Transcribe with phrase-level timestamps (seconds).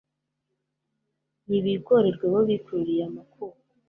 [1.47, 2.25] nibigorerwe!
[2.33, 3.55] bo bikururiye amakuba